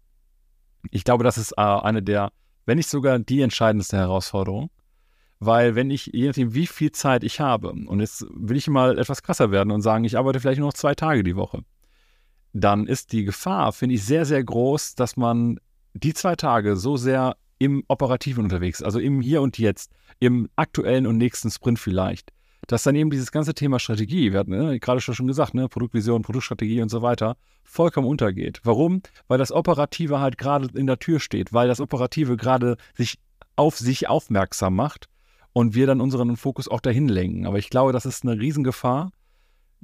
[0.90, 2.32] Ich glaube, das ist äh, eine der,
[2.66, 4.70] wenn nicht sogar die entscheidendste Herausforderung.
[5.40, 8.98] Weil wenn ich, je nachdem, wie viel Zeit ich habe, und jetzt will ich mal
[8.98, 11.64] etwas krasser werden und sagen, ich arbeite vielleicht nur noch zwei Tage die Woche,
[12.52, 15.58] dann ist die Gefahr, finde ich, sehr, sehr groß, dass man
[15.92, 21.06] die zwei Tage so sehr im Operativen unterwegs, also im Hier und Jetzt, im aktuellen
[21.06, 22.32] und nächsten Sprint vielleicht,
[22.66, 26.22] dass dann eben dieses ganze Thema Strategie, wir hatten ne, gerade schon gesagt, ne, Produktvision,
[26.22, 28.61] Produktstrategie und so weiter, vollkommen untergeht.
[28.64, 29.03] Warum?
[29.29, 33.18] Weil das Operative halt gerade in der Tür steht, weil das Operative gerade sich
[33.57, 35.09] auf sich aufmerksam macht
[35.53, 37.46] und wir dann unseren Fokus auch dahin lenken.
[37.46, 39.11] Aber ich glaube, das ist eine Riesengefahr,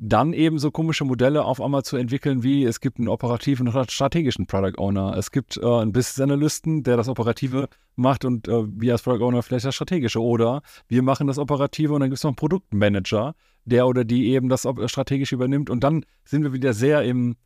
[0.02, 3.90] dann eben so komische Modelle auf einmal zu entwickeln, wie es gibt einen operativen und
[3.90, 5.14] strategischen Product Owner.
[5.16, 9.22] Es gibt äh, einen Business Analysten, der das Operative macht und äh, wir als Product
[9.22, 10.22] Owner vielleicht das Strategische.
[10.22, 13.34] Oder wir machen das Operative und dann gibt es noch einen Produktmanager,
[13.66, 15.68] der oder die eben das Strategische übernimmt.
[15.68, 17.36] Und dann sind wir wieder sehr im,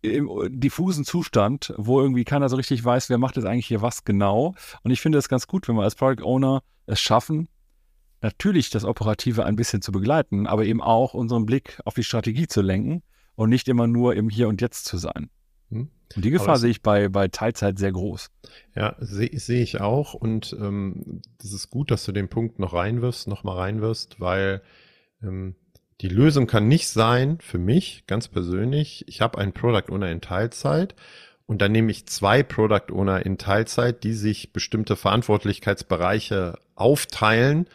[0.00, 4.02] im diffusen Zustand, wo irgendwie keiner so richtig weiß, wer macht jetzt eigentlich hier was
[4.02, 4.56] genau.
[4.82, 7.46] Und ich finde es ganz gut, wenn wir als Product Owner es schaffen,
[8.22, 12.46] natürlich das Operative ein bisschen zu begleiten, aber eben auch unseren Blick auf die Strategie
[12.46, 13.02] zu lenken
[13.34, 15.30] und nicht immer nur im Hier und Jetzt zu sein.
[15.70, 15.90] Hm.
[16.14, 18.30] Und die Gefahr sehe ich bei, bei Teilzeit sehr groß.
[18.74, 20.14] Ja, sehe seh ich auch.
[20.14, 24.62] Und ähm, das ist gut, dass du den Punkt noch reinwirfst, noch mal reinwirfst, weil
[25.22, 25.56] ähm,
[26.00, 30.20] die Lösung kann nicht sein, für mich ganz persönlich, ich habe einen Product Owner in
[30.20, 30.94] Teilzeit
[31.46, 37.68] und dann nehme ich zwei Product Owner in Teilzeit, die sich bestimmte Verantwortlichkeitsbereiche aufteilen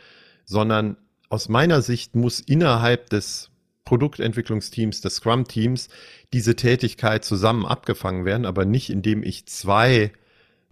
[0.48, 0.98] sondern
[1.30, 3.52] aus meiner Sicht muss innerhalb des
[3.86, 5.90] Produktentwicklungsteams, des Scrum-Teams,
[6.34, 10.12] diese Tätigkeit zusammen abgefangen werden, aber nicht indem ich zwei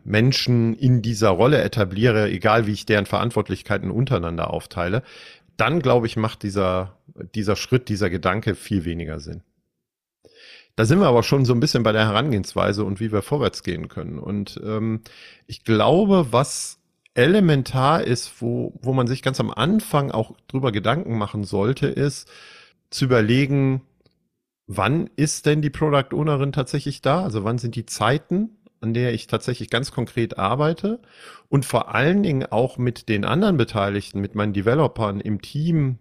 [0.04, 5.04] Menschen in dieser Rolle etabliere, egal wie ich deren Verantwortlichkeiten untereinander aufteile.
[5.58, 6.98] Dann, glaube ich, macht dieser,
[7.34, 9.42] dieser Schritt, dieser Gedanke viel weniger Sinn.
[10.76, 13.64] Da sind wir aber schon so ein bisschen bei der Herangehensweise und wie wir vorwärts
[13.64, 14.20] gehen können.
[14.20, 15.02] Und ähm,
[15.48, 16.80] ich glaube, was
[17.16, 22.30] elementar ist, wo, wo man sich ganz am Anfang auch drüber Gedanken machen sollte, ist
[22.90, 23.82] zu überlegen,
[24.68, 27.24] wann ist denn die Product Ownerin tatsächlich da?
[27.24, 31.00] Also wann sind die Zeiten, an der ich tatsächlich ganz konkret arbeite
[31.50, 36.00] und vor allen Dingen auch mit den anderen Beteiligten, mit meinen Developern im Team,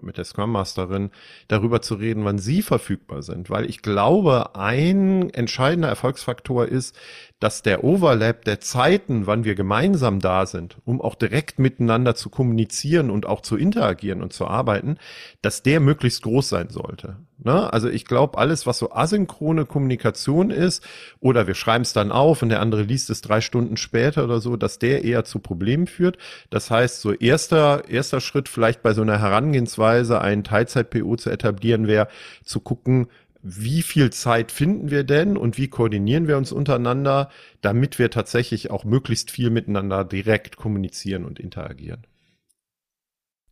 [0.00, 1.10] mit der Scrum Masterin
[1.48, 6.96] darüber zu reden, wann sie verfügbar sind, weil ich glaube, ein entscheidender Erfolgsfaktor ist,
[7.40, 12.30] dass der Overlap der Zeiten, wann wir gemeinsam da sind, um auch direkt miteinander zu
[12.30, 14.98] kommunizieren und auch zu interagieren und zu arbeiten,
[15.42, 17.16] dass der möglichst groß sein sollte.
[17.44, 17.72] Ne?
[17.72, 20.84] Also ich glaube, alles, was so asynchrone Kommunikation ist,
[21.20, 24.40] oder wir schreiben es dann auf und der andere liest es drei Stunden später oder
[24.40, 26.18] so, dass der eher zu Problemen führt.
[26.50, 31.86] Das heißt, so erster, erster Schritt vielleicht bei so einer Herangehensweise, einen Teilzeit-PO zu etablieren,
[31.86, 32.08] wäre
[32.44, 33.08] zu gucken,
[33.42, 37.28] wie viel Zeit finden wir denn und wie koordinieren wir uns untereinander,
[37.60, 42.06] damit wir tatsächlich auch möglichst viel miteinander direkt kommunizieren und interagieren.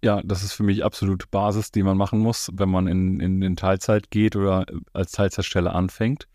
[0.02, 3.42] Ja, das ist für mich absolut Basis, die man machen muss, wenn man in, in,
[3.42, 6.26] in Teilzeit geht oder als Teilzeitstelle anfängt.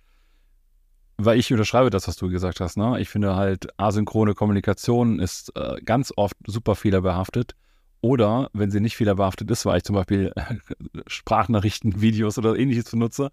[1.17, 2.77] Weil ich unterschreibe das, was du gesagt hast.
[2.77, 2.99] Ne?
[2.99, 7.55] Ich finde halt, asynchrone Kommunikation ist äh, ganz oft super fehlerbehaftet.
[8.01, 10.31] Oder wenn sie nicht fehlerbehaftet ist, weil ich zum Beispiel
[11.07, 13.31] Sprachnachrichten, Videos oder ähnliches benutze,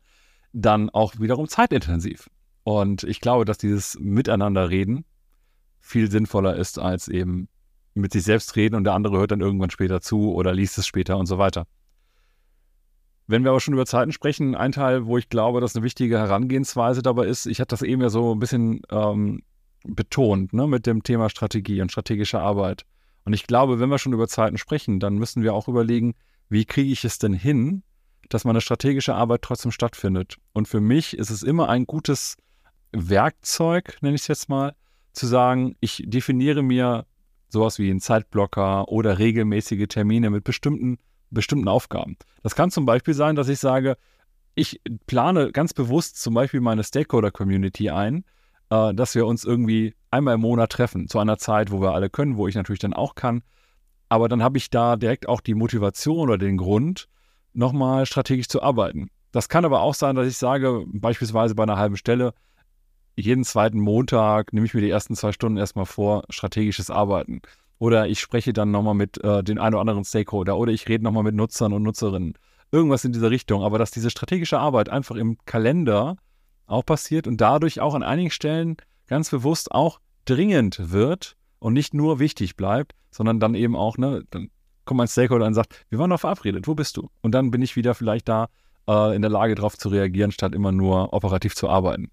[0.52, 2.30] dann auch wiederum zeitintensiv.
[2.64, 5.04] Und ich glaube, dass dieses Miteinanderreden
[5.80, 7.48] viel sinnvoller ist, als eben
[7.94, 10.86] mit sich selbst reden und der andere hört dann irgendwann später zu oder liest es
[10.86, 11.66] später und so weiter.
[13.26, 16.18] Wenn wir aber schon über Zeiten sprechen, ein Teil, wo ich glaube, dass eine wichtige
[16.18, 19.42] Herangehensweise dabei ist, ich hatte das eben ja so ein bisschen ähm,
[19.84, 22.84] betont, ne, mit dem Thema Strategie und strategische Arbeit.
[23.24, 26.14] Und ich glaube, wenn wir schon über Zeiten sprechen, dann müssen wir auch überlegen,
[26.48, 27.82] wie kriege ich es denn hin,
[28.28, 30.36] dass meine strategische Arbeit trotzdem stattfindet.
[30.52, 32.36] Und für mich ist es immer ein gutes
[32.92, 34.74] Werkzeug, nenne ich es jetzt mal,
[35.12, 37.06] zu sagen, ich definiere mir
[37.52, 40.98] sowas wie einen Zeitblocker oder regelmäßige Termine mit bestimmten,
[41.30, 42.16] bestimmten Aufgaben.
[42.42, 43.96] Das kann zum Beispiel sein, dass ich sage,
[44.54, 48.24] ich plane ganz bewusst zum Beispiel meine Stakeholder-Community ein,
[48.70, 52.10] äh, dass wir uns irgendwie einmal im Monat treffen, zu einer Zeit, wo wir alle
[52.10, 53.42] können, wo ich natürlich dann auch kann.
[54.08, 57.08] Aber dann habe ich da direkt auch die Motivation oder den Grund,
[57.54, 59.08] nochmal strategisch zu arbeiten.
[59.30, 62.34] Das kann aber auch sein, dass ich sage, beispielsweise bei einer halben Stelle,
[63.16, 67.42] jeden zweiten Montag nehme ich mir die ersten zwei Stunden erstmal vor, strategisches Arbeiten.
[67.78, 71.04] Oder ich spreche dann nochmal mit äh, den ein oder anderen Stakeholder oder ich rede
[71.04, 72.34] nochmal mit Nutzern und Nutzerinnen.
[72.70, 76.16] irgendwas in dieser Richtung, aber dass diese strategische Arbeit einfach im Kalender
[76.66, 78.76] auch passiert und dadurch auch an einigen Stellen
[79.08, 84.24] ganz bewusst auch dringend wird und nicht nur wichtig bleibt, sondern dann eben auch, ne,
[84.30, 84.48] dann
[84.84, 87.10] kommt mein Stakeholder und sagt, wir waren doch verabredet, wo bist du?
[87.20, 88.48] Und dann bin ich wieder vielleicht da
[88.88, 92.10] äh, in der Lage, darauf zu reagieren, statt immer nur operativ zu arbeiten.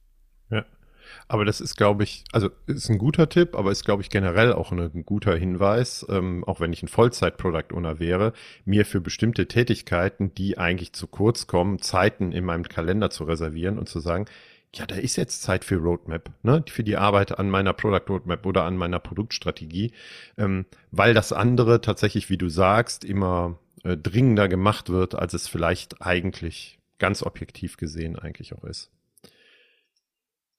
[1.28, 4.54] Aber das ist, glaube ich, also ist ein guter Tipp, aber ist, glaube ich, generell
[4.54, 8.34] auch ein guter Hinweis, ähm, auch wenn ich ein Vollzeit-Product Owner wäre,
[8.66, 13.80] mir für bestimmte Tätigkeiten, die eigentlich zu kurz kommen, Zeiten in meinem Kalender zu reservieren
[13.80, 14.26] und zu sagen,
[14.76, 18.46] ja, da ist jetzt Zeit für Roadmap, ne, für die Arbeit an meiner Product Roadmap
[18.46, 19.94] oder an meiner Produktstrategie,
[20.38, 25.48] ähm, weil das andere tatsächlich, wie du sagst, immer äh, dringender gemacht wird, als es
[25.48, 28.92] vielleicht eigentlich ganz objektiv gesehen eigentlich auch ist.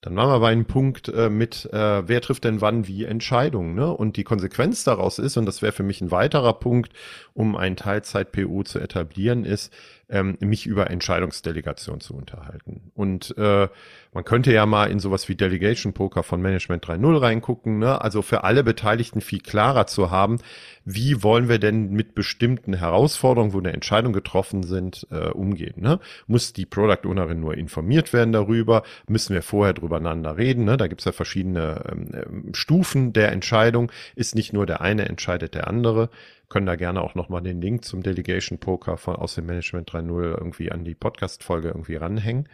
[0.01, 3.75] Dann waren wir bei einem Punkt äh, mit, äh, wer trifft denn wann wie Entscheidungen,
[3.75, 3.91] ne?
[3.91, 6.91] Und die Konsequenz daraus ist, und das wäre für mich ein weiterer Punkt,
[7.35, 9.71] um ein Teilzeit-PO zu etablieren, ist,
[10.11, 12.91] ähm, mich über Entscheidungsdelegation zu unterhalten.
[12.93, 13.69] Und äh,
[14.13, 18.01] man könnte ja mal in sowas wie Delegation Poker von Management 3.0 reingucken, ne?
[18.01, 20.39] also für alle Beteiligten viel klarer zu haben,
[20.83, 25.75] wie wollen wir denn mit bestimmten Herausforderungen, wo eine Entscheidung getroffen sind, äh, umgehen.
[25.77, 25.99] Ne?
[26.27, 28.83] Muss die Product Ownerin nur informiert werden darüber?
[29.07, 30.65] Müssen wir vorher drüber einander reden?
[30.65, 30.75] Ne?
[30.75, 33.91] Da gibt's ja verschiedene ähm, ähm Stufen der Entscheidung.
[34.15, 36.09] Ist nicht nur der eine entscheidet der andere
[36.51, 40.37] können da gerne auch nochmal den Link zum Delegation Poker von aus dem Management 3.0
[40.37, 42.47] irgendwie an die Podcast-Folge irgendwie ranhängen.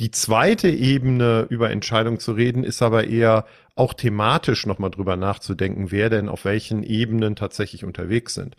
[0.00, 5.90] Die zweite Ebene über Entscheidungen zu reden, ist aber eher auch thematisch nochmal drüber nachzudenken,
[5.90, 8.56] wer denn auf welchen Ebenen tatsächlich unterwegs sind.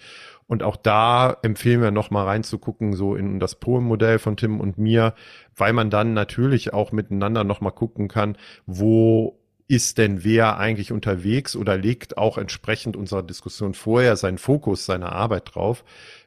[0.47, 5.13] Und auch da empfehlen wir nochmal reinzugucken, so in das Poem-Modell von Tim und mir,
[5.55, 11.55] weil man dann natürlich auch miteinander nochmal gucken kann, wo ist denn wer eigentlich unterwegs
[11.55, 15.83] oder legt auch entsprechend unserer Diskussion vorher seinen Fokus, seine Arbeit drauf,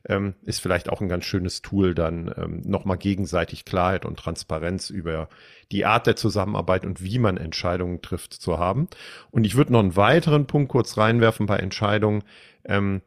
[0.09, 4.90] ähm, ist vielleicht auch ein ganz schönes Tool, dann ähm, nochmal gegenseitig Klarheit und Transparenz
[4.90, 5.29] über
[5.70, 8.88] die Art der Zusammenarbeit und wie man Entscheidungen trifft zu haben.
[9.31, 12.22] Und ich würde noch einen weiteren Punkt kurz reinwerfen bei Entscheidungen.
[12.64, 13.03] Ähm,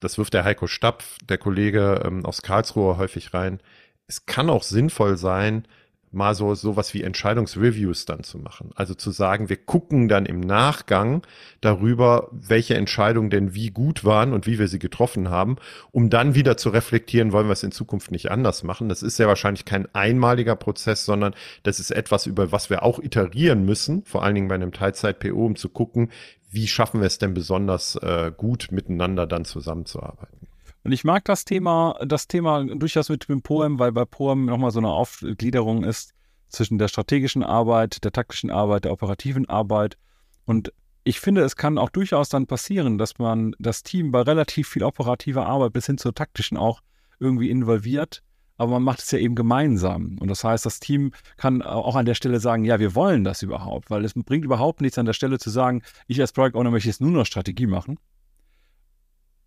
[0.00, 3.60] das wirft der Heiko Stapf, der Kollege ähm, aus Karlsruhe, häufig rein.
[4.06, 5.66] Es kann auch sinnvoll sein,
[6.12, 8.70] mal so sowas wie Entscheidungsreviews dann zu machen.
[8.74, 11.22] Also zu sagen, wir gucken dann im Nachgang
[11.60, 15.56] darüber, welche Entscheidungen denn wie gut waren und wie wir sie getroffen haben,
[15.92, 18.88] um dann wieder zu reflektieren, wollen wir es in Zukunft nicht anders machen.
[18.88, 22.98] Das ist ja wahrscheinlich kein einmaliger Prozess, sondern das ist etwas, über was wir auch
[22.98, 26.10] iterieren müssen, vor allen Dingen bei einem Teilzeit-PO, um zu gucken,
[26.50, 30.46] wie schaffen wir es denn besonders äh, gut miteinander dann zusammenzuarbeiten.
[30.86, 34.70] Und ich mag das Thema, das Thema durchaus mit dem Poem, weil bei Poem nochmal
[34.70, 36.14] so eine Aufgliederung ist
[36.48, 39.98] zwischen der strategischen Arbeit, der taktischen Arbeit, der operativen Arbeit.
[40.44, 40.72] Und
[41.02, 44.84] ich finde, es kann auch durchaus dann passieren, dass man das Team bei relativ viel
[44.84, 46.82] operativer Arbeit bis hin zur taktischen auch
[47.18, 48.22] irgendwie involviert.
[48.56, 50.18] Aber man macht es ja eben gemeinsam.
[50.20, 53.42] Und das heißt, das Team kann auch an der Stelle sagen, ja, wir wollen das
[53.42, 56.70] überhaupt, weil es bringt überhaupt nichts an der Stelle zu sagen, ich als Product Owner
[56.70, 57.98] möchte jetzt nur noch Strategie machen,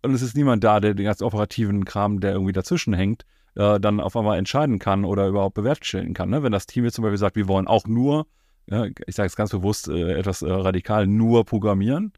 [0.02, 3.80] und es ist niemand da, der den ganzen operativen Kram, der irgendwie dazwischen hängt, äh,
[3.80, 6.30] dann auf einmal entscheiden kann oder überhaupt bewerkstelligen kann.
[6.30, 6.42] Ne?
[6.42, 8.26] Wenn das Team jetzt zum Beispiel sagt, wir wollen auch nur,
[8.66, 12.12] ja, ich sage es ganz bewusst äh, etwas äh, radikal, nur programmieren,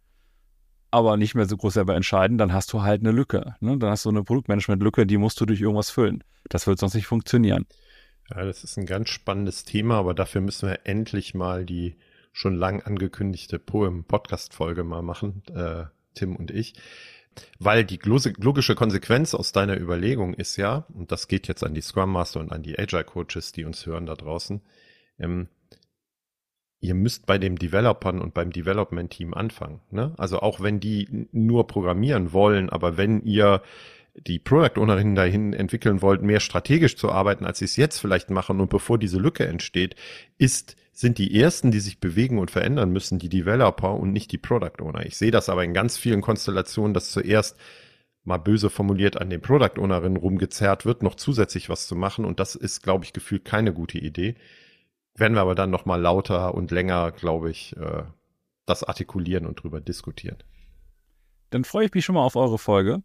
[0.91, 3.57] aber nicht mehr so groß selber entscheiden, dann hast du halt eine Lücke.
[3.61, 3.79] Ne?
[3.79, 6.23] Dann hast du eine Produktmanagement-Lücke, die musst du durch irgendwas füllen.
[6.49, 7.67] Das wird sonst nicht funktionieren.
[8.31, 11.97] Ja, das ist ein ganz spannendes Thema, aber dafür müssen wir endlich mal die
[12.33, 16.75] schon lang angekündigte Poem-Podcast-Folge mal machen, äh, Tim und ich.
[17.59, 21.81] Weil die logische Konsequenz aus deiner Überlegung ist ja, und das geht jetzt an die
[21.81, 24.61] Scrum Master und an die Agile Coaches, die uns hören da draußen,
[25.19, 25.49] ähm,
[26.81, 29.81] ihr müsst bei den Developern und beim Development Team anfangen.
[29.91, 30.15] Ne?
[30.19, 33.63] Also auch wenn die nur programmieren wollen, aber wenn ihr
[34.15, 38.31] die Product Ownerinnen dahin entwickeln wollt, mehr strategisch zu arbeiten, als sie es jetzt vielleicht
[38.31, 39.95] machen und bevor diese Lücke entsteht,
[40.39, 44.39] ist sind die ersten, die sich bewegen und verändern müssen, die Developer und nicht die
[44.39, 45.07] Product Owner.
[45.07, 47.59] Ich sehe das aber in ganz vielen Konstellationen, dass zuerst
[48.25, 52.25] mal böse formuliert an den Product Ownerinnen rumgezerrt wird, noch zusätzlich was zu machen.
[52.25, 54.37] Und das ist, glaube ich, gefühlt keine gute Idee.
[55.15, 58.05] Werden wir aber dann noch mal lauter und länger, glaube ich, äh,
[58.67, 60.37] das artikulieren und drüber diskutieren.
[61.51, 63.03] Dann freue ich mich schon mal auf eure Folge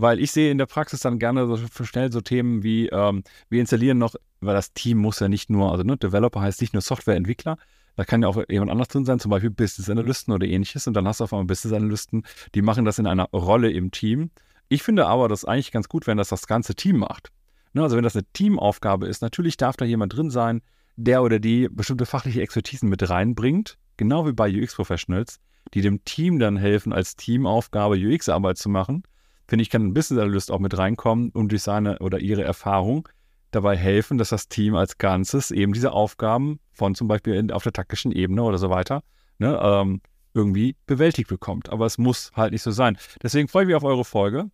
[0.00, 3.60] weil ich sehe in der Praxis dann gerne so schnell so Themen wie, ähm, wir
[3.60, 6.82] installieren noch, weil das Team muss ja nicht nur, also ne, Developer heißt nicht nur
[6.82, 7.56] Softwareentwickler,
[7.96, 10.94] da kann ja auch jemand anders drin sein, zum Beispiel Business Analysten oder ähnliches und
[10.94, 14.30] dann hast du auf einmal Business Analysten, die machen das in einer Rolle im Team.
[14.68, 17.30] Ich finde aber das eigentlich ganz gut, wenn das das ganze Team macht.
[17.72, 20.62] Ne, also wenn das eine Teamaufgabe ist, natürlich darf da jemand drin sein,
[20.96, 25.40] der oder die bestimmte fachliche Expertisen mit reinbringt, genau wie bei UX Professionals,
[25.74, 29.02] die dem Team dann helfen, als Teamaufgabe UX-Arbeit zu machen
[29.50, 33.08] finde ich, kann ein Business Analyst auch mit reinkommen und durch seine oder ihre Erfahrung
[33.50, 37.64] dabei helfen, dass das Team als Ganzes eben diese Aufgaben von zum Beispiel in, auf
[37.64, 39.02] der taktischen Ebene oder so weiter
[39.38, 40.02] ne, ähm,
[40.34, 41.68] irgendwie bewältigt bekommt.
[41.68, 42.96] Aber es muss halt nicht so sein.
[43.24, 44.52] Deswegen freue ich mich auf eure Folge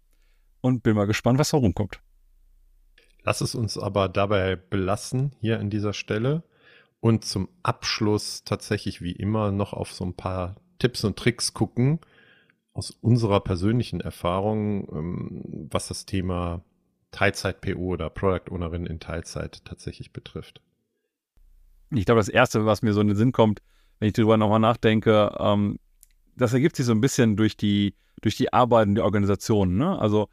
[0.62, 2.00] und bin mal gespannt, was herumkommt.
[3.22, 6.42] Lass es uns aber dabei belassen hier an dieser Stelle
[7.00, 12.00] und zum Abschluss tatsächlich wie immer noch auf so ein paar Tipps und Tricks gucken
[12.77, 16.62] aus unserer persönlichen Erfahrung, ähm, was das Thema
[17.11, 20.61] Teilzeit-PO oder Product Ownerin in Teilzeit tatsächlich betrifft.
[21.91, 23.62] Ich glaube, das Erste, was mir so in den Sinn kommt,
[23.99, 25.79] wenn ich darüber nochmal nachdenke, ähm,
[26.37, 29.79] das ergibt sich so ein bisschen durch die, durch die Arbeit und Organisation.
[29.79, 29.99] Ne?
[29.99, 30.29] Also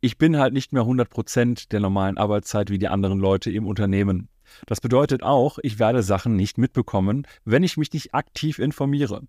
[0.00, 3.66] ich bin halt nicht mehr 100 Prozent der normalen Arbeitszeit wie die anderen Leute im
[3.66, 4.30] Unternehmen.
[4.64, 9.24] Das bedeutet auch, ich werde Sachen nicht mitbekommen, wenn ich mich nicht aktiv informiere.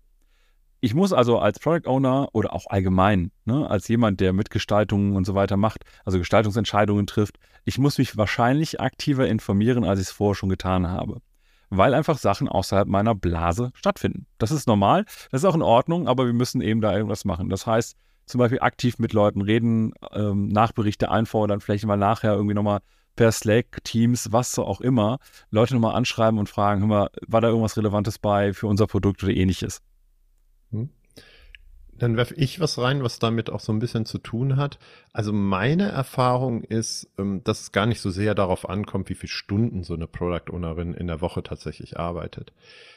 [0.84, 5.24] Ich muss also als Product Owner oder auch allgemein, ne, als jemand, der Mitgestaltungen und
[5.24, 10.12] so weiter macht, also Gestaltungsentscheidungen trifft, ich muss mich wahrscheinlich aktiver informieren, als ich es
[10.12, 11.18] vorher schon getan habe.
[11.70, 14.26] Weil einfach Sachen außerhalb meiner Blase stattfinden.
[14.38, 17.48] Das ist normal, das ist auch in Ordnung, aber wir müssen eben da irgendwas machen.
[17.48, 22.54] Das heißt, zum Beispiel aktiv mit Leuten reden, ähm, Nachberichte einfordern, vielleicht mal nachher irgendwie
[22.54, 22.80] nochmal
[23.14, 25.18] per Slack, Teams, was so auch immer,
[25.50, 29.22] Leute nochmal anschreiben und fragen, hör mal, war da irgendwas Relevantes bei für unser Produkt
[29.22, 29.80] oder ähnliches?
[30.72, 30.90] Hm.
[31.94, 34.78] Dann werfe ich was rein, was damit auch so ein bisschen zu tun hat.
[35.12, 39.30] Also meine Erfahrung ist, ähm, dass es gar nicht so sehr darauf ankommt, wie viele
[39.30, 42.52] Stunden so eine Product Ownerin in der Woche tatsächlich arbeitet,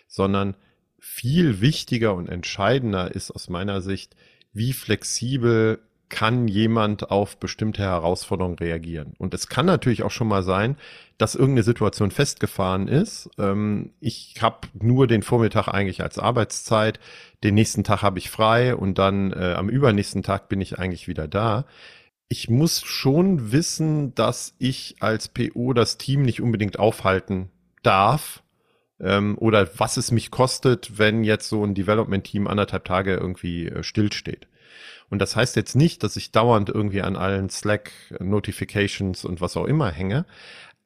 [0.07, 0.55] sondern
[0.97, 4.15] viel wichtiger und entscheidender ist aus meiner Sicht,
[4.53, 9.13] wie flexibel kann jemand auf bestimmte Herausforderungen reagieren.
[9.17, 10.77] Und es kann natürlich auch schon mal sein,
[11.17, 13.29] dass irgendeine Situation festgefahren ist.
[13.37, 16.99] Ähm, ich habe nur den Vormittag eigentlich als Arbeitszeit,
[17.43, 21.07] den nächsten Tag habe ich frei und dann äh, am übernächsten Tag bin ich eigentlich
[21.07, 21.65] wieder da.
[22.27, 27.49] Ich muss schon wissen, dass ich als PO das Team nicht unbedingt aufhalten
[27.83, 28.43] darf,
[28.99, 33.83] ähm, oder was es mich kostet, wenn jetzt so ein Development-Team anderthalb Tage irgendwie äh,
[33.83, 34.47] stillsteht.
[35.09, 39.65] Und das heißt jetzt nicht, dass ich dauernd irgendwie an allen Slack-Notifications und was auch
[39.65, 40.25] immer hänge,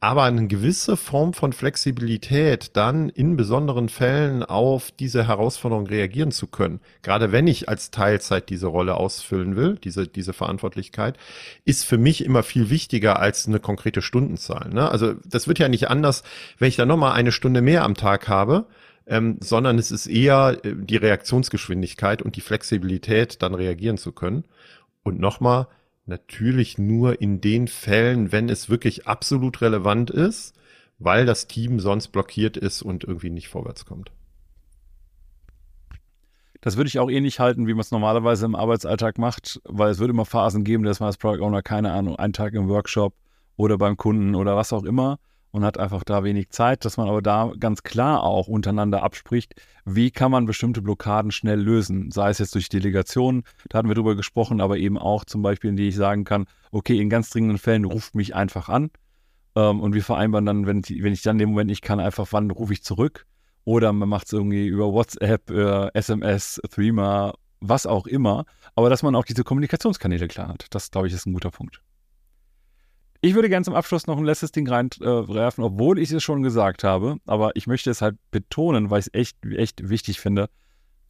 [0.01, 6.47] aber eine gewisse Form von Flexibilität, dann in besonderen Fällen auf diese Herausforderung reagieren zu
[6.47, 6.79] können.
[7.01, 11.17] Gerade wenn ich als Teilzeit diese Rolle ausfüllen will, diese, diese Verantwortlichkeit,
[11.65, 14.69] ist für mich immer viel wichtiger als eine konkrete Stundenzahl.
[14.69, 14.89] Ne?
[14.89, 16.23] Also das wird ja nicht anders,
[16.59, 18.67] wenn ich da nochmal eine Stunde mehr am Tag habe,
[19.09, 24.45] ähm, sondern es ist eher äh, die Reaktionsgeschwindigkeit und die Flexibilität, dann reagieren zu können.
[25.03, 25.67] Und nochmal,
[26.05, 30.55] natürlich nur in den Fällen, wenn es wirklich absolut relevant ist,
[30.99, 34.11] weil das Team sonst blockiert ist und irgendwie nicht vorwärts kommt.
[36.61, 39.99] Das würde ich auch ähnlich halten, wie man es normalerweise im Arbeitsalltag macht, weil es
[39.99, 43.13] würde immer Phasen geben, dass man als Product Owner, keine Ahnung, einen Tag im Workshop
[43.55, 45.19] oder beim Kunden oder was auch immer
[45.51, 49.55] und hat einfach da wenig Zeit, dass man aber da ganz klar auch untereinander abspricht,
[49.85, 53.95] wie kann man bestimmte Blockaden schnell lösen, sei es jetzt durch Delegation, da hatten wir
[53.95, 57.29] drüber gesprochen, aber eben auch zum Beispiel, in die ich sagen kann, okay, in ganz
[57.29, 58.91] dringenden Fällen ruft mich einfach an
[59.55, 62.27] ähm, und wir vereinbaren dann, wenn, wenn ich dann in dem Moment nicht kann, einfach
[62.31, 63.25] wann rufe ich zurück?
[63.65, 69.03] Oder man macht es irgendwie über WhatsApp, äh, SMS, Threema, was auch immer, aber dass
[69.03, 71.81] man auch diese Kommunikationskanäle klar hat, das glaube ich ist ein guter Punkt.
[73.21, 76.41] Ich würde gerne zum Abschluss noch ein letztes Ding reinwerfen, äh, obwohl ich es schon
[76.41, 80.49] gesagt habe, aber ich möchte es halt betonen, weil ich es echt, echt wichtig finde.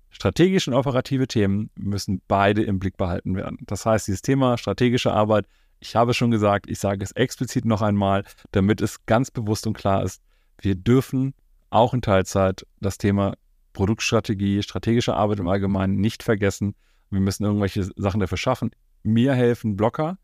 [0.09, 3.59] Strategische und operative Themen müssen beide im Blick behalten werden.
[3.61, 5.45] Das heißt, dieses Thema strategische Arbeit,
[5.79, 9.67] ich habe es schon gesagt, ich sage es explizit noch einmal, damit es ganz bewusst
[9.67, 10.19] und klar ist,
[10.59, 11.35] wir dürfen
[11.69, 13.35] auch in Teilzeit das Thema
[13.73, 16.73] Produktstrategie, strategische Arbeit im Allgemeinen nicht vergessen.
[17.11, 18.71] Wir müssen irgendwelche Sachen dafür schaffen.
[19.03, 20.17] Mir helfen Blocker,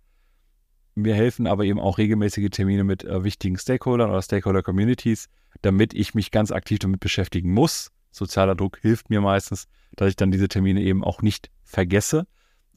[0.96, 5.28] mir helfen aber eben auch regelmäßige Termine mit äh, wichtigen Stakeholdern oder Stakeholder-Communities,
[5.62, 7.92] damit ich mich ganz aktiv damit beschäftigen muss.
[8.12, 12.28] Sozialer Druck hilft mir meistens, dass ich dann diese Termine eben auch nicht vergesse.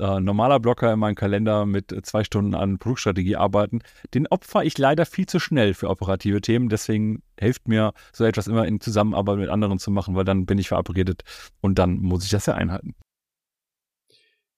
[0.00, 3.80] Äh, normaler Blocker in meinem Kalender mit äh, zwei Stunden an Produktstrategie arbeiten,
[4.14, 6.68] den opfer ich leider viel zu schnell für operative Themen.
[6.68, 10.58] Deswegen hilft mir so etwas immer in Zusammenarbeit mit anderen zu machen, weil dann bin
[10.58, 11.22] ich verabredet
[11.60, 12.94] und dann muss ich das ja einhalten.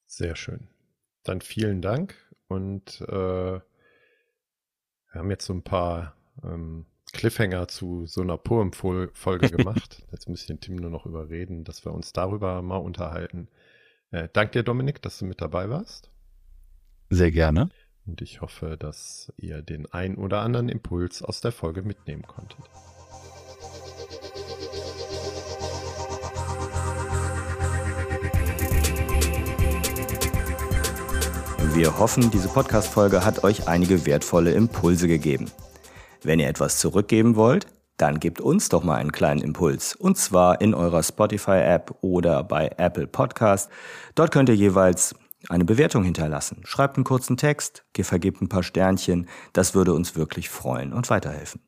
[0.07, 0.69] Sehr schön.
[1.25, 2.17] Dann vielen Dank
[2.51, 3.63] und äh, wir
[5.15, 10.05] haben jetzt so ein paar ähm, Cliffhanger zu so einer Poem-Folge gemacht.
[10.11, 13.49] Jetzt muss ich den Tim nur noch überreden, dass wir uns darüber mal unterhalten.
[14.11, 16.11] Äh, dank dir, Dominik, dass du mit dabei warst.
[17.09, 17.71] Sehr gerne.
[18.05, 22.65] Und ich hoffe, dass ihr den ein oder anderen Impuls aus der Folge mitnehmen konntet.
[31.75, 35.51] Wir hoffen, diese Podcast-Folge hat euch einige wertvolle Impulse gegeben.
[36.23, 37.67] Wenn ihr etwas zurückgeben wollt,
[37.97, 39.95] dann gebt uns doch mal einen kleinen Impuls.
[39.95, 43.71] Und zwar in eurer Spotify-App oder bei Apple Podcast.
[44.15, 45.15] Dort könnt ihr jeweils
[45.49, 46.63] eine Bewertung hinterlassen.
[46.65, 49.29] Schreibt einen kurzen Text, vergebt ein paar Sternchen.
[49.53, 51.63] Das würde uns wirklich freuen und weiterhelfen.